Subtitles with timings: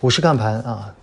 [0.00, 0.94] 股市看盘啊，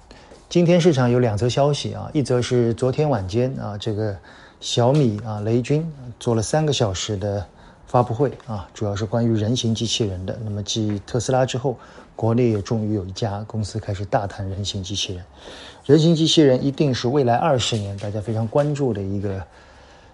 [0.47, 4.15] 今天市场有两则消息啊，一则是昨天晚间啊，这个
[4.61, 5.85] 小米啊雷军
[6.17, 7.45] 做了三个小时的
[7.87, 10.39] 发布会啊，主要是关于人形机器人的。
[10.45, 11.77] 那么继特斯拉之后，
[12.15, 15.25] 国内也终于有一家公司开始大谈人形机器人。
[15.85, 19.45] 人形机器人一定是未来二十年大家非常关注的一个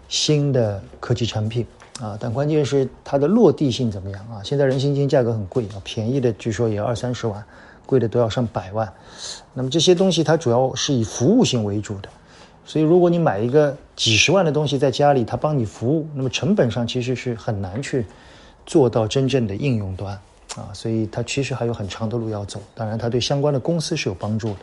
[0.09, 1.63] 新的科技产品
[1.99, 4.41] 啊，但关键是它的落地性怎么样啊？
[4.43, 7.45] 现在人形机价格很贵啊，便宜的据说也要二三十万。
[7.91, 8.89] 贵的都要上百万，
[9.53, 12.07] 那么这些东西它主要是以服务性为主的，
[12.65, 18.05] 所以如果你买一个几十万的东西在家里，它帮你服务，那么成本上其实是很难去
[18.65, 20.17] 做到真正的应用端
[20.55, 22.61] 啊，所以它其实还有很长的路要走。
[22.73, 24.59] 当然，它对相关的公司是有帮助的。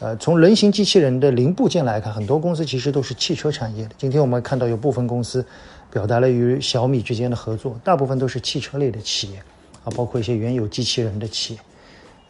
[0.00, 3.90] 呃，从人形机器人的零部件来看，很多公司其实都是汽车产业的。
[3.96, 5.46] 今天我们看到有部分公司
[5.92, 9.38] 表达了与小米之间的合作，大部分都是汽车类的企业
[9.84, 11.60] 啊，包括一些原有机器人的企业。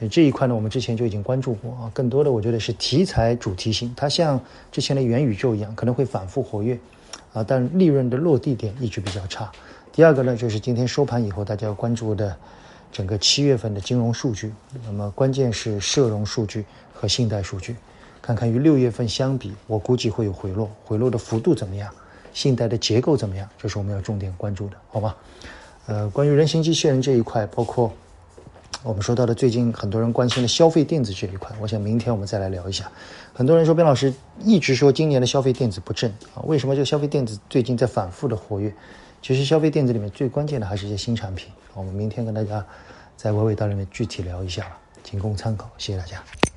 [0.08, 1.90] 这一块呢，我们之前就已经关注过啊。
[1.94, 6.78] 更多的，我觉得是题材主题性，它像之前的元宇宙一样，可能会反复活跃，
[7.32, 9.50] 啊，但利润的落地点一直比较差。
[9.92, 12.36] 第二个呢，就是今天收盘以后大家要关注的
[12.90, 14.52] 整个七月份的金融数据，
[14.84, 16.64] 那么关键是社融数据
[16.94, 17.76] 和信贷数据，
[18.20, 21.92] 看看与六月份相比，我估计会有回落，回落的幅度怎么样，
[22.32, 25.14] 信贷的结构怎么样，这是我们要重点关注的，好吗？
[25.86, 27.92] 呃，关于人形机器人这一块，包括。
[28.84, 32.90] 我们说到的最近很多人关心的消费电子这一块，我想明天我们再来聊一下。
[33.32, 38.74] 很多人说边老师一直说今年的消费电子不振啊，为什么这个消费电子最近在反复的活跃？
[39.22, 41.48] 其实消费电子里面最关键的还是一些新产品。
[41.74, 42.64] 我们明天跟大家
[43.16, 44.66] 在娓娓道里面具体聊一下，
[45.04, 45.70] 仅供参考。
[45.78, 46.41] 谢谢大家。